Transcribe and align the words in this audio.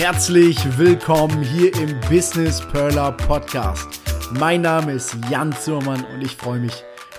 Herzlich 0.00 0.56
willkommen 0.78 1.42
hier 1.42 1.74
im 1.74 2.00
Business 2.08 2.66
Perler 2.72 3.12
Podcast. 3.12 4.00
Mein 4.38 4.62
Name 4.62 4.92
ist 4.92 5.14
Jan 5.28 5.52
Zimmermann 5.52 6.06
und 6.14 6.22
ich 6.22 6.36
freue 6.36 6.58
mich, 6.58 6.72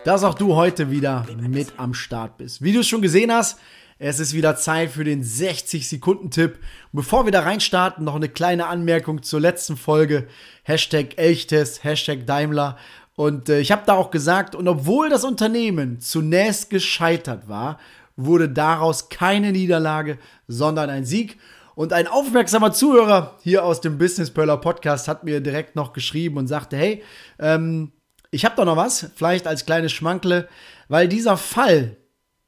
dass 0.03 0.23
auch 0.23 0.33
du 0.33 0.55
heute 0.55 0.89
wieder 0.89 1.27
mit 1.47 1.73
am 1.77 1.93
Start 1.93 2.39
bist. 2.39 2.63
Wie 2.63 2.73
du 2.73 2.79
es 2.79 2.87
schon 2.87 3.03
gesehen 3.03 3.31
hast, 3.31 3.59
es 3.99 4.19
ist 4.19 4.33
wieder 4.33 4.55
Zeit 4.55 4.89
für 4.89 5.03
den 5.03 5.23
60-Sekunden-Tipp. 5.23 6.57
Bevor 6.91 7.25
wir 7.25 7.31
da 7.31 7.41
reinstarten, 7.41 8.03
noch 8.03 8.15
eine 8.15 8.29
kleine 8.29 8.65
Anmerkung 8.65 9.21
zur 9.21 9.41
letzten 9.41 9.77
Folge. 9.77 10.27
Hashtag 10.63 11.19
Elchtest, 11.19 11.83
Hashtag 11.83 12.25
Daimler. 12.25 12.79
Und 13.15 13.47
äh, 13.49 13.59
ich 13.59 13.71
habe 13.71 13.83
da 13.85 13.93
auch 13.93 14.09
gesagt, 14.09 14.55
und 14.55 14.67
obwohl 14.67 15.07
das 15.07 15.23
Unternehmen 15.23 15.99
zunächst 15.99 16.71
gescheitert 16.71 17.47
war, 17.47 17.77
wurde 18.15 18.49
daraus 18.49 19.09
keine 19.09 19.51
Niederlage, 19.51 20.17
sondern 20.47 20.89
ein 20.89 21.05
Sieg. 21.05 21.37
Und 21.75 21.93
ein 21.93 22.07
aufmerksamer 22.07 22.73
Zuhörer 22.73 23.37
hier 23.41 23.63
aus 23.63 23.81
dem 23.81 23.97
Business 23.97 24.31
Perler 24.31 24.57
Podcast 24.57 25.07
hat 25.07 25.23
mir 25.23 25.39
direkt 25.39 25.75
noch 25.75 25.93
geschrieben 25.93 26.37
und 26.37 26.47
sagte, 26.47 26.77
hey, 26.77 27.03
ähm, 27.39 27.91
ich 28.31 28.45
habe 28.45 28.55
da 28.55 28.65
noch 28.65 28.77
was, 28.77 29.07
vielleicht 29.15 29.47
als 29.47 29.65
kleines 29.65 29.91
Schmankle, 29.91 30.47
weil 30.87 31.07
dieser 31.07 31.37
Fall 31.37 31.97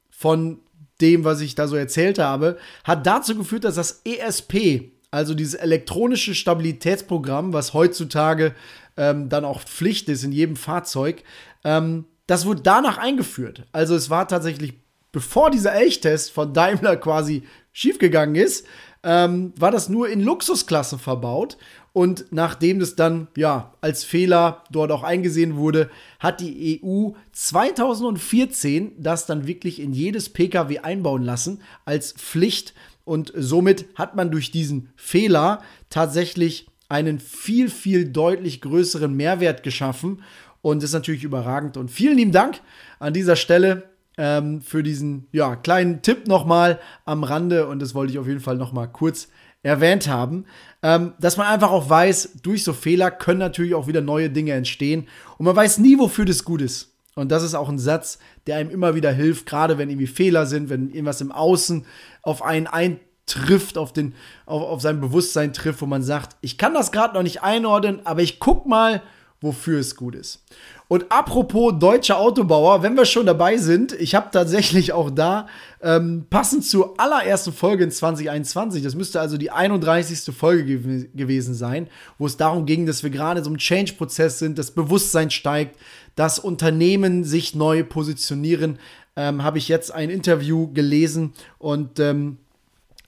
von 0.10 0.60
dem, 1.02 1.26
was 1.26 1.42
ich 1.42 1.56
da 1.56 1.68
so 1.68 1.76
erzählt 1.76 2.20
habe, 2.20 2.58
hat 2.84 3.06
dazu 3.06 3.36
geführt, 3.36 3.66
dass 3.66 3.76
das 3.76 4.02
ESP, 4.06 4.92
also 5.12 5.34
dieses 5.34 5.56
elektronische 5.56 6.36
Stabilitätsprogramm, 6.36 7.54
was 7.54 7.74
heutzutage 7.74 8.56
ähm, 8.96 9.30
dann 9.30 9.46
auch 9.46 9.62
Pflicht 9.62 10.08
ist 10.10 10.24
in 10.24 10.32
jedem 10.32 10.56
Fahrzeug, 10.56 11.24
ähm, 11.64 12.06
das 12.28 12.46
wurde 12.46 12.62
danach 12.62 12.98
eingeführt. 12.98 13.64
Also 13.74 13.96
es 13.96 14.10
war 14.10 14.28
tatsächlich, 14.28 14.76
bevor 15.12 15.52
dieser 15.52 15.74
Elchtest 15.74 16.32
von 16.32 16.54
Daimler 16.54 16.96
quasi 16.96 17.44
schiefgegangen 17.74 18.36
ist, 18.36 18.66
ähm, 19.04 19.54
war 19.58 19.72
das 19.72 19.90
nur 19.90 20.10
in 20.10 20.22
Luxusklassen 20.22 21.00
verbaut. 21.00 21.58
Und 21.92 22.26
nachdem 22.32 22.80
das 22.80 22.96
dann 22.96 23.28
ja 23.38 23.74
als 23.82 24.04
Fehler 24.04 24.64
dort 24.72 24.92
auch 24.92 25.04
eingesehen 25.04 25.58
wurde, 25.58 25.92
hat 26.20 26.40
die 26.40 26.82
EU 26.84 27.12
2014 27.34 28.94
das 28.98 29.28
dann 29.28 29.46
wirklich 29.46 29.80
in 29.80 29.94
jedes 29.94 30.30
Pkw 30.30 30.80
einbauen 30.80 31.24
lassen 31.24 31.62
als 31.86 32.14
Pflicht. 32.14 32.74
Und 33.06 33.32
somit 33.36 33.86
hat 33.96 34.16
man 34.16 34.32
durch 34.32 34.50
diesen 34.50 34.90
Fehler 34.96 35.62
tatsächlich 35.90 36.68
einen 36.90 37.20
viel, 37.20 37.70
viel 37.70 38.06
deutlich 38.06 38.62
größeren 38.62 39.14
Mehrwert 39.14 39.62
geschaffen. 39.62 40.24
Und 40.62 40.82
ist 40.82 40.94
natürlich 40.94 41.26
überragend. 41.26 41.76
Und 41.76 41.92
vielen 41.92 42.18
lieben 42.18 42.32
Dank 42.32 42.62
an 42.98 43.14
dieser 43.14 43.36
Stelle 43.36 43.93
ähm, 44.18 44.62
für 44.62 44.84
diesen 44.84 45.28
ja, 45.32 45.56
kleinen 45.56 46.02
Tipp 46.02 46.28
nochmal 46.28 46.80
am 47.06 47.24
Rande 47.24 47.68
und 47.68 47.80
das 47.80 47.96
wollte 47.96 48.14
ich 48.14 48.20
auf 48.20 48.28
jeden 48.28 48.40
Fall 48.40 48.58
nochmal 48.58 48.88
kurz 48.88 49.30
erwähnt 49.64 50.08
haben, 50.08 50.46
ähm, 50.82 51.14
dass 51.20 51.38
man 51.38 51.48
einfach 51.48 51.72
auch 51.72 51.90
weiß, 51.90 52.40
durch 52.44 52.64
so 52.64 52.74
Fehler 52.74 53.12
können 53.12 53.40
natürlich 53.40 53.76
auch 53.76 53.88
wieder 53.88 54.02
neue 54.02 54.30
Dinge 54.30 54.52
entstehen 54.52 55.08
und 55.38 55.46
man 55.46 55.56
weiß 55.56 55.78
nie, 55.80 55.98
wofür 55.98 56.26
das 56.26 56.44
gut 56.44 56.62
ist. 56.62 56.94
Und 57.16 57.32
das 57.32 57.44
ist 57.44 57.54
auch 57.54 57.70
ein 57.70 57.80
Satz, 57.80 58.20
der 58.48 58.58
einem 58.58 58.72
immer 58.72 58.96
wieder 58.96 59.12
hilft, 59.12 59.46
gerade 59.46 59.78
wenn 59.78 59.90
irgendwie 59.90 60.08
Fehler 60.08 60.46
sind, 60.46 60.70
wenn 60.70 60.90
irgendwas 60.90 61.22
im 61.22 61.32
Außen 61.32 61.86
auf 62.24 62.42
einen 62.42 62.68
eintrifft, 62.68 63.78
auf, 63.78 63.94
den, 63.94 64.16
auf, 64.46 64.64
auf 64.64 64.82
sein 64.82 65.00
Bewusstsein 65.00 65.54
trifft, 65.54 65.82
wo 65.82 65.86
man 65.86 66.02
sagt, 66.02 66.36
ich 66.42 66.58
kann 66.58 66.74
das 66.74 66.92
gerade 66.92 67.14
noch 67.14 67.24
nicht 67.24 67.44
einordnen, 67.44 68.06
aber 68.06 68.22
ich 68.22 68.40
guck 68.40 68.66
mal, 68.66 69.02
wofür 69.44 69.80
es 69.80 69.96
gut 69.96 70.16
ist. 70.16 70.42
Und 70.88 71.12
apropos 71.12 71.74
deutsche 71.78 72.16
Autobauer, 72.16 72.82
wenn 72.82 72.96
wir 72.96 73.06
schon 73.06 73.26
dabei 73.26 73.58
sind, 73.58 73.94
ich 73.94 74.16
habe 74.16 74.30
tatsächlich 74.32 74.94
auch 74.94 75.10
da 75.10 75.48
ähm, 75.82 76.26
passend 76.30 76.66
zur 76.66 77.00
allerersten 77.00 77.52
Folge 77.52 77.84
in 77.84 77.92
2021, 77.92 78.82
das 78.82 78.96
müsste 78.96 79.20
also 79.20 79.38
die 79.38 79.52
31. 79.52 80.34
Folge 80.36 80.78
gew 80.78 81.06
gewesen 81.14 81.54
sein, 81.56 81.88
wo 82.18 82.26
es 82.26 82.38
darum 82.38 82.66
ging, 82.66 82.86
dass 82.86 83.04
wir 83.04 83.10
gerade 83.10 83.44
so 83.44 83.50
im 83.50 83.58
Change-Prozess 83.58 84.40
sind, 84.40 84.58
das 84.58 84.72
Bewusstsein 84.72 85.30
steigt, 85.30 85.78
dass 86.16 86.40
Unternehmen 86.40 87.24
sich 87.24 87.54
neu 87.54 87.84
positionieren, 87.84 88.80
ähm, 89.16 89.44
habe 89.44 89.58
ich 89.58 89.68
jetzt 89.68 89.92
ein 89.92 90.10
Interview 90.10 90.72
gelesen 90.74 91.34
und 91.60 92.00
ähm, 92.00 92.38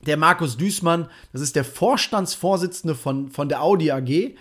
der 0.05 0.17
Markus 0.17 0.57
Düßmann, 0.57 1.07
das 1.33 1.41
ist 1.41 1.55
der 1.55 1.63
Vorstandsvorsitzende 1.63 2.95
von, 2.95 3.29
von 3.29 3.49
der 3.49 3.61
Audi 3.61 3.91
AG. 3.91 4.35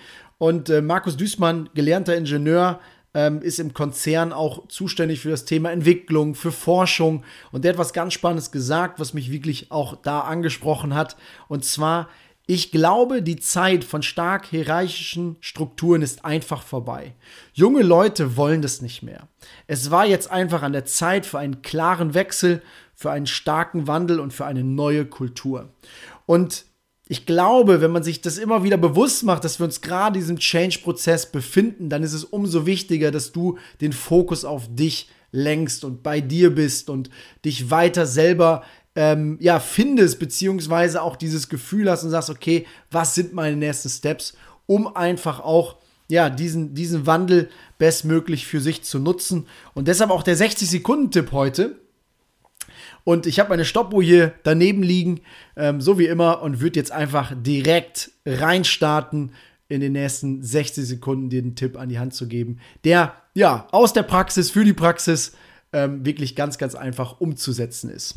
Und 0.45 0.69
äh, 0.69 0.83
Markus 0.83 1.17
Düßmann, 1.17 1.71
gelernter 1.73 2.15
Ingenieur, 2.15 2.79
ähm, 3.15 3.41
ist 3.41 3.59
im 3.59 3.73
Konzern 3.73 4.31
auch 4.31 4.69
zuständig 4.69 5.21
für 5.21 5.31
das 5.31 5.47
Thema 5.47 5.73
Entwicklung, 5.73 6.35
für 6.35 6.53
Forschung. 6.53 7.25
Und 7.51 7.65
der 7.65 7.73
hat 7.73 7.79
was 7.79 7.95
ganz 7.95 8.13
Spannendes 8.13 8.51
gesagt, 8.51 9.01
was 9.01 9.15
mich 9.15 9.33
wirklich 9.33 9.71
auch 9.71 9.97
da 10.03 10.21
angesprochen 10.21 10.95
hat. 10.95 11.17
Und 11.49 11.65
zwar, 11.65 12.11
ich 12.45 12.71
glaube, 12.73 13.23
die 13.23 13.37
Zeit 13.37 13.85
von 13.85 14.03
stark 14.03 14.45
hierarchischen 14.45 15.37
Strukturen 15.41 16.03
ist 16.03 16.27
einfach 16.27 16.63
vorbei. 16.63 17.15
Junge 17.55 17.83
Leute 17.83 18.37
wollen 18.37 18.61
das 18.61 18.83
nicht 18.83 19.03
mehr. 19.03 19.29
Es 19.67 19.91
war 19.91 20.05
jetzt 20.05 20.31
einfach 20.31 20.61
an 20.61 20.75
der 20.75 20.85
Zeit 20.85 21.25
für 21.25 21.39
einen 21.39 21.63
klaren 21.63 22.13
Wechsel, 22.13 22.61
für 22.95 23.11
einen 23.11 23.27
starken 23.27 23.87
Wandel 23.87 24.21
und 24.21 24.35
für 24.35 24.45
eine 24.45 24.63
neue 24.63 25.07
Kultur. 25.07 25.71
Und 26.27 26.67
ich 27.09 27.27
glaube, 27.27 27.81
wenn 27.81 27.91
man 27.91 28.03
sich 28.03 28.23
das 28.23 28.39
immer 28.39 28.65
wieder 28.65 28.79
bewusst 28.79 29.25
macht, 29.25 29.45
dass 29.45 29.61
wir 29.61 29.65
uns 29.65 29.83
gerade 29.83 30.19
in 30.19 30.23
diesem 30.23 30.39
Change-Prozess 30.39 31.31
befinden, 31.31 31.91
dann 31.91 32.03
ist 32.03 32.15
es 32.15 32.25
umso 32.25 32.65
wichtiger, 32.65 33.11
dass 33.11 33.33
du 33.33 33.59
den 33.81 33.93
Fokus 33.93 34.45
auf 34.45 34.75
dich 34.75 35.11
lenkst 35.31 35.85
und 35.85 36.03
bei 36.03 36.21
dir 36.21 36.55
bist 36.55 36.89
und 36.89 37.11
dich 37.45 37.71
weiter 37.71 38.07
selber 38.07 38.63
ähm, 38.95 39.37
ja, 39.41 39.61
findest, 39.61 40.19
beziehungsweise 40.19 41.03
auch 41.03 41.17
dieses 41.17 41.49
Gefühl 41.49 41.91
hast 41.91 42.05
und 42.05 42.11
sagst, 42.11 42.31
okay, 42.31 42.67
was 42.91 43.15
sind 43.15 43.35
meine 43.35 43.57
nächsten 43.57 43.89
Steps, 43.89 44.35
um 44.67 44.97
einfach 44.97 45.41
auch 45.41 45.77
ja, 46.09 46.31
diesen, 46.31 46.75
diesen 46.75 47.07
Wandel 47.07 47.51
bestmöglich 47.79 48.47
für 48.47 48.61
sich 48.61 48.83
zu 48.83 48.99
nutzen. 48.99 49.47
Und 49.75 49.89
deshalb 49.89 50.11
auch 50.11 50.23
der 50.23 50.37
60-Sekunden-Tipp 50.37 51.33
heute. 51.33 51.77
Und 53.05 53.27
ich 53.27 53.39
habe 53.39 53.51
meine 53.51 53.65
Stoppuhr 53.67 54.03
hier 54.03 54.33
daneben 54.43 54.83
liegen, 54.83 55.21
ähm, 55.57 55.81
so 55.81 55.99
wie 55.99 56.07
immer, 56.07 56.43
und 56.43 56.61
würde 56.61 56.81
jetzt 56.81 56.91
einfach 56.91 57.33
direkt 57.37 58.11
reinstarten 58.27 59.33
in 59.69 59.81
den 59.81 59.93
nächsten 59.93 60.43
60 60.43 60.87
Sekunden, 60.87 61.31
dir 61.31 61.43
einen 61.43 61.55
Tipp 61.55 61.79
an 61.79 61.89
die 61.89 61.99
Hand 61.99 62.15
zu 62.15 62.27
geben, 62.27 62.59
der 62.85 63.15
ja 63.35 63.69
aus 63.73 63.93
der 63.93 64.03
Praxis 64.03 64.51
für 64.51 64.65
die 64.65 64.73
Praxis 64.73 65.37
ähm, 65.73 66.05
wirklich 66.05 66.37
ganz, 66.37 66.59
ganz 66.59 66.75
einfach 66.75 67.21
umzusetzen 67.21 67.91
ist. 67.91 68.17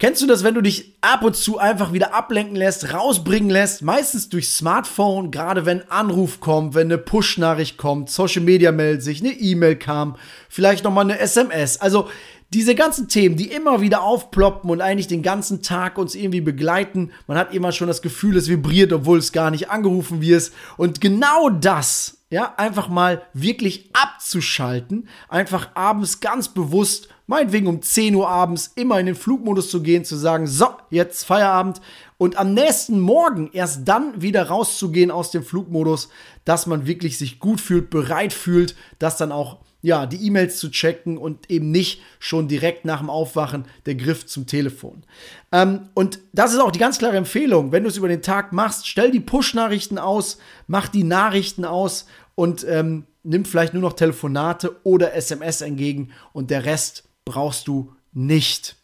Kennst 0.00 0.22
du 0.22 0.26
das, 0.26 0.42
wenn 0.44 0.54
du 0.54 0.62
dich 0.62 0.94
ab 1.02 1.22
und 1.22 1.36
zu 1.36 1.58
einfach 1.58 1.92
wieder 1.92 2.14
ablenken 2.14 2.56
lässt, 2.56 2.94
rausbringen 2.94 3.50
lässt, 3.50 3.82
meistens 3.82 4.30
durch 4.30 4.48
Smartphone, 4.48 5.30
gerade 5.30 5.66
wenn 5.66 5.90
Anruf 5.90 6.40
kommt, 6.40 6.74
wenn 6.74 6.86
eine 6.86 6.96
Push-Nachricht 6.96 7.76
kommt, 7.76 8.08
Social 8.08 8.40
Media 8.40 8.72
meldet 8.72 9.02
sich, 9.02 9.20
eine 9.20 9.32
E-Mail 9.32 9.76
kam, 9.76 10.16
vielleicht 10.48 10.84
nochmal 10.84 11.04
eine 11.04 11.18
SMS. 11.18 11.78
Also 11.82 12.08
diese 12.52 12.74
ganzen 12.74 13.08
Themen, 13.08 13.36
die 13.36 13.52
immer 13.52 13.80
wieder 13.80 14.02
aufploppen 14.02 14.70
und 14.70 14.80
eigentlich 14.80 15.06
den 15.06 15.22
ganzen 15.22 15.62
Tag 15.62 15.98
uns 15.98 16.14
irgendwie 16.14 16.40
begleiten. 16.40 17.12
Man 17.26 17.38
hat 17.38 17.54
immer 17.54 17.72
schon 17.72 17.88
das 17.88 18.02
Gefühl, 18.02 18.36
es 18.36 18.48
vibriert, 18.48 18.92
obwohl 18.92 19.18
es 19.18 19.32
gar 19.32 19.50
nicht 19.50 19.70
angerufen 19.70 20.20
wird. 20.20 20.50
Und 20.76 21.00
genau 21.00 21.48
das, 21.48 22.18
ja, 22.30 22.54
einfach 22.56 22.88
mal 22.88 23.22
wirklich 23.34 23.90
abzuschalten, 23.92 25.08
einfach 25.28 25.70
abends 25.74 26.20
ganz 26.20 26.48
bewusst 26.48 27.08
meinetwegen 27.30 27.68
um 27.68 27.80
10 27.80 28.16
Uhr 28.16 28.28
abends 28.28 28.72
immer 28.74 28.98
in 28.98 29.06
den 29.06 29.14
Flugmodus 29.14 29.70
zu 29.70 29.82
gehen, 29.82 30.04
zu 30.04 30.16
sagen, 30.16 30.48
so, 30.48 30.66
jetzt 30.90 31.24
Feierabend 31.24 31.80
und 32.18 32.36
am 32.36 32.54
nächsten 32.54 32.98
Morgen 32.98 33.50
erst 33.52 33.86
dann 33.86 34.20
wieder 34.20 34.48
rauszugehen 34.48 35.12
aus 35.12 35.30
dem 35.30 35.44
Flugmodus, 35.44 36.08
dass 36.44 36.66
man 36.66 36.86
wirklich 36.86 37.18
sich 37.18 37.38
gut 37.38 37.60
fühlt, 37.60 37.88
bereit 37.88 38.32
fühlt, 38.32 38.74
dass 38.98 39.16
dann 39.16 39.30
auch 39.30 39.58
ja, 39.82 40.06
die 40.06 40.24
E-Mails 40.26 40.58
zu 40.58 40.70
checken 40.70 41.16
und 41.16 41.50
eben 41.50 41.70
nicht 41.70 42.02
schon 42.18 42.48
direkt 42.48 42.84
nach 42.84 43.00
dem 43.00 43.10
Aufwachen 43.10 43.64
der 43.86 43.94
Griff 43.94 44.26
zum 44.26 44.46
Telefon. 44.46 45.04
Ähm, 45.52 45.88
und 45.94 46.20
das 46.32 46.52
ist 46.52 46.60
auch 46.60 46.70
die 46.70 46.78
ganz 46.78 46.98
klare 46.98 47.16
Empfehlung. 47.16 47.72
Wenn 47.72 47.84
du 47.84 47.88
es 47.88 47.96
über 47.96 48.08
den 48.08 48.22
Tag 48.22 48.52
machst, 48.52 48.86
stell 48.86 49.10
die 49.10 49.20
Push-Nachrichten 49.20 49.98
aus, 49.98 50.38
mach 50.66 50.88
die 50.88 51.04
Nachrichten 51.04 51.64
aus 51.64 52.06
und 52.34 52.64
ähm, 52.68 53.06
nimm 53.22 53.44
vielleicht 53.44 53.72
nur 53.72 53.82
noch 53.82 53.94
Telefonate 53.94 54.76
oder 54.84 55.14
SMS 55.14 55.60
entgegen 55.60 56.12
und 56.32 56.50
der 56.50 56.64
Rest 56.64 57.04
brauchst 57.24 57.68
du 57.68 57.94
nicht. 58.12 58.76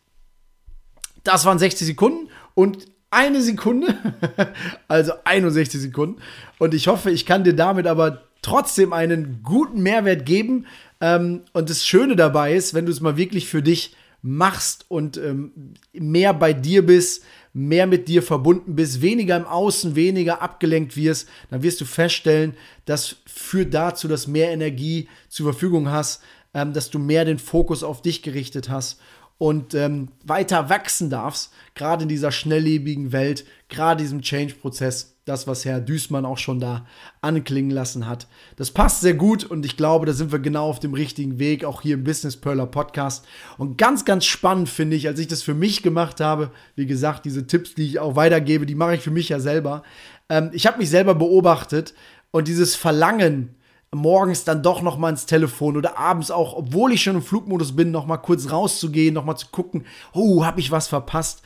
Das 1.24 1.44
waren 1.44 1.58
60 1.58 1.86
Sekunden 1.86 2.28
und 2.54 2.86
eine 3.10 3.40
Sekunde, 3.40 3.96
also 4.88 5.12
61 5.24 5.80
Sekunden. 5.80 6.20
Und 6.58 6.74
ich 6.74 6.88
hoffe, 6.88 7.10
ich 7.10 7.26
kann 7.26 7.44
dir 7.44 7.54
damit 7.54 7.86
aber 7.86 8.22
trotzdem 8.42 8.92
einen 8.92 9.40
guten 9.42 9.82
Mehrwert 9.82 10.26
geben. 10.26 10.66
Ähm, 11.00 11.42
und 11.52 11.70
das 11.70 11.84
Schöne 11.84 12.16
dabei 12.16 12.54
ist, 12.54 12.74
wenn 12.74 12.86
du 12.86 12.92
es 12.92 13.00
mal 13.00 13.16
wirklich 13.16 13.48
für 13.48 13.62
dich 13.62 13.94
machst 14.22 14.86
und 14.88 15.16
ähm, 15.18 15.74
mehr 15.92 16.34
bei 16.34 16.52
dir 16.52 16.84
bist, 16.84 17.22
mehr 17.52 17.86
mit 17.86 18.08
dir 18.08 18.22
verbunden 18.22 18.74
bist, 18.74 19.00
weniger 19.00 19.36
im 19.36 19.46
Außen, 19.46 19.94
weniger 19.94 20.42
abgelenkt 20.42 20.96
wirst, 20.96 21.28
dann 21.50 21.62
wirst 21.62 21.80
du 21.80 21.84
feststellen, 21.84 22.54
das 22.86 23.16
führt 23.26 23.72
dazu, 23.72 24.08
dass 24.08 24.26
mehr 24.26 24.50
Energie 24.50 25.08
zur 25.28 25.52
Verfügung 25.52 25.90
hast, 25.90 26.22
ähm, 26.54 26.72
dass 26.72 26.90
du 26.90 26.98
mehr 26.98 27.24
den 27.24 27.38
Fokus 27.38 27.82
auf 27.82 28.02
dich 28.02 28.22
gerichtet 28.22 28.68
hast 28.68 29.00
und 29.38 29.74
ähm, 29.74 30.08
weiter 30.24 30.70
wachsen 30.70 31.10
darfst, 31.10 31.52
gerade 31.74 32.04
in 32.04 32.08
dieser 32.08 32.32
schnelllebigen 32.32 33.12
Welt, 33.12 33.44
gerade 33.68 34.02
diesem 34.02 34.22
Change-Prozess, 34.22 35.15
das, 35.26 35.48
was 35.48 35.64
Herr 35.64 35.80
Düßmann 35.80 36.24
auch 36.24 36.38
schon 36.38 36.60
da 36.60 36.86
anklingen 37.20 37.72
lassen 37.72 38.06
hat. 38.06 38.28
Das 38.54 38.70
passt 38.70 39.00
sehr 39.00 39.14
gut 39.14 39.44
und 39.44 39.66
ich 39.66 39.76
glaube, 39.76 40.06
da 40.06 40.12
sind 40.12 40.30
wir 40.30 40.38
genau 40.38 40.68
auf 40.68 40.78
dem 40.78 40.94
richtigen 40.94 41.40
Weg, 41.40 41.64
auch 41.64 41.82
hier 41.82 41.94
im 41.94 42.04
Business 42.04 42.36
Perler 42.36 42.66
Podcast. 42.66 43.26
Und 43.58 43.76
ganz, 43.76 44.04
ganz 44.04 44.24
spannend 44.24 44.68
finde 44.68 44.94
ich, 44.94 45.08
als 45.08 45.18
ich 45.18 45.26
das 45.26 45.42
für 45.42 45.54
mich 45.54 45.82
gemacht 45.82 46.20
habe, 46.20 46.52
wie 46.76 46.86
gesagt, 46.86 47.24
diese 47.24 47.46
Tipps, 47.48 47.74
die 47.74 47.86
ich 47.86 47.98
auch 47.98 48.14
weitergebe, 48.14 48.66
die 48.66 48.76
mache 48.76 48.94
ich 48.94 49.00
für 49.00 49.10
mich 49.10 49.28
ja 49.28 49.40
selber. 49.40 49.82
Ähm, 50.28 50.50
ich 50.52 50.64
habe 50.64 50.78
mich 50.78 50.90
selber 50.90 51.16
beobachtet 51.16 51.92
und 52.30 52.46
dieses 52.46 52.76
Verlangen, 52.76 53.56
morgens 53.92 54.44
dann 54.44 54.62
doch 54.62 54.80
noch 54.80 54.96
mal 54.96 55.10
ins 55.10 55.26
Telefon 55.26 55.76
oder 55.76 55.98
abends 55.98 56.30
auch, 56.30 56.54
obwohl 56.54 56.92
ich 56.92 57.02
schon 57.02 57.16
im 57.16 57.22
Flugmodus 57.22 57.74
bin, 57.74 57.90
noch 57.90 58.06
mal 58.06 58.18
kurz 58.18 58.50
rauszugehen, 58.50 59.14
noch 59.14 59.24
mal 59.24 59.36
zu 59.36 59.48
gucken, 59.50 59.86
oh, 60.12 60.44
habe 60.44 60.60
ich 60.60 60.70
was 60.70 60.86
verpasst? 60.86 61.42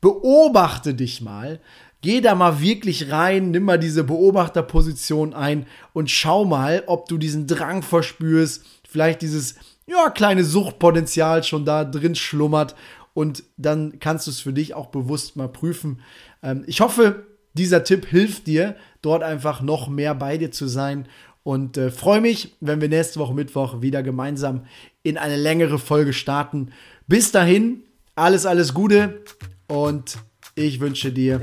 Beobachte 0.00 0.94
dich 0.94 1.20
mal, 1.22 1.60
geh 2.04 2.20
da 2.20 2.34
mal 2.34 2.60
wirklich 2.60 3.10
rein, 3.10 3.50
nimm 3.50 3.62
mal 3.62 3.78
diese 3.78 4.04
Beobachterposition 4.04 5.32
ein 5.32 5.66
und 5.94 6.10
schau 6.10 6.44
mal, 6.44 6.82
ob 6.86 7.08
du 7.08 7.16
diesen 7.16 7.46
Drang 7.46 7.80
verspürst, 7.80 8.62
vielleicht 8.86 9.22
dieses 9.22 9.54
ja, 9.86 10.10
kleine 10.10 10.44
Suchtpotenzial 10.44 11.44
schon 11.44 11.64
da 11.64 11.82
drin 11.82 12.14
schlummert 12.14 12.74
und 13.14 13.42
dann 13.56 14.00
kannst 14.00 14.26
du 14.26 14.32
es 14.32 14.40
für 14.40 14.52
dich 14.52 14.74
auch 14.74 14.88
bewusst 14.88 15.36
mal 15.36 15.48
prüfen. 15.48 16.02
Ähm, 16.42 16.64
ich 16.66 16.82
hoffe, 16.82 17.24
dieser 17.54 17.84
Tipp 17.84 18.04
hilft 18.04 18.48
dir, 18.48 18.76
dort 19.00 19.22
einfach 19.22 19.62
noch 19.62 19.88
mehr 19.88 20.14
bei 20.14 20.36
dir 20.36 20.50
zu 20.50 20.66
sein 20.66 21.08
und 21.42 21.78
äh, 21.78 21.90
freue 21.90 22.20
mich, 22.20 22.54
wenn 22.60 22.82
wir 22.82 22.90
nächste 22.90 23.18
Woche 23.18 23.32
Mittwoch 23.32 23.80
wieder 23.80 24.02
gemeinsam 24.02 24.66
in 25.02 25.16
eine 25.16 25.36
längere 25.36 25.78
Folge 25.78 26.12
starten. 26.12 26.72
Bis 27.06 27.32
dahin, 27.32 27.82
alles, 28.14 28.44
alles 28.44 28.74
Gute 28.74 29.22
und 29.68 30.18
ich 30.54 30.80
wünsche 30.80 31.12
dir 31.12 31.40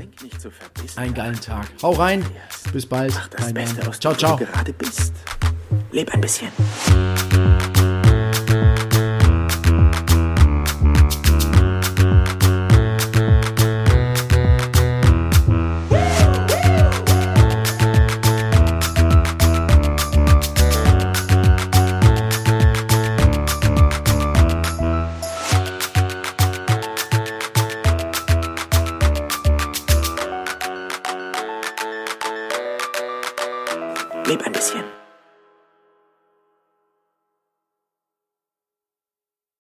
einen 0.96 1.14
geilen 1.14 1.40
Tag. 1.40 1.68
Hau 1.82 1.92
rein, 1.92 2.24
bis 2.72 2.86
bald. 2.86 3.14
Mach 3.14 3.28
das 3.28 3.52
Beste 3.52 3.88
aus 3.88 4.00
ciao, 4.00 4.14
ciao. 4.14 4.36
du 4.36 4.46
gerade 4.46 4.72
bist. 4.72 5.12
Leb 5.90 6.12
ein 6.12 6.20
bisschen. 6.20 6.48
Leb 34.32 34.46
ein 34.46 34.52
bisschen. 34.52 35.01